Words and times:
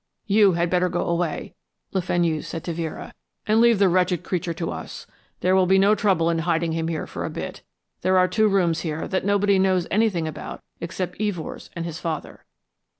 "You 0.25 0.53
had 0.53 0.71
better 0.71 0.89
go 0.89 1.05
away," 1.07 1.53
Le 1.93 2.01
Fenu 2.01 2.41
said 2.41 2.63
to 2.63 2.73
Vera, 2.73 3.13
"and 3.45 3.61
leave 3.61 3.77
the 3.77 3.87
wretched 3.87 4.23
creature 4.23 4.55
to 4.55 4.71
us. 4.71 5.05
There 5.41 5.55
will 5.55 5.67
be 5.67 5.77
no 5.77 5.93
trouble 5.93 6.27
in 6.31 6.39
hiding 6.39 6.71
him 6.71 6.87
here 6.87 7.05
for 7.05 7.23
a 7.23 7.29
bit. 7.29 7.61
There 8.01 8.17
are 8.17 8.27
two 8.27 8.47
rooms 8.47 8.79
here 8.79 9.07
that 9.07 9.25
nobody 9.25 9.59
knows 9.59 9.85
anything 9.91 10.27
about 10.27 10.63
except 10.79 11.19
Evors 11.21 11.69
and 11.75 11.85
his 11.85 11.99
father." 11.99 12.45